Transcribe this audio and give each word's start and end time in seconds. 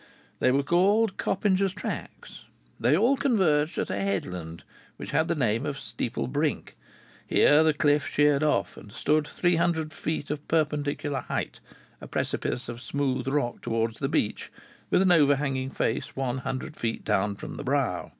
They 0.39 0.51
were 0.51 0.63
called 0.63 1.17
"Coppinger's 1.17 1.73
Tracks." 1.75 2.45
They 2.79 2.97
all 2.97 3.15
converged 3.15 3.77
at 3.77 3.91
a 3.91 3.97
headland 4.01 4.63
which 4.97 5.11
had 5.11 5.27
the 5.27 5.35
name 5.35 5.63
of 5.63 5.77
Steeple 5.79 6.25
Brink. 6.25 6.75
Here 7.27 7.61
the 7.61 7.75
cliff 7.75 8.07
sheered 8.07 8.41
off, 8.41 8.77
and 8.77 8.91
stood 8.91 9.27
three 9.27 9.57
hundred 9.57 9.93
feet 9.93 10.31
of 10.31 10.47
perpendicular 10.47 11.19
height, 11.27 11.59
a 12.01 12.07
precipice 12.07 12.67
of 12.67 12.81
smooth 12.81 13.27
rock 13.27 13.61
towards 13.61 13.99
the 13.99 14.09
beach, 14.09 14.51
with 14.89 15.03
an 15.03 15.11
overhanging 15.11 15.69
face 15.69 16.15
one 16.15 16.39
hundred 16.39 16.75
feet 16.75 17.05
down 17.05 17.35
from 17.35 17.57
the 17.57 17.63
brow. 17.63 18.09